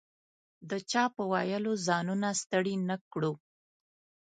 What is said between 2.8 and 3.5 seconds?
نه کړو.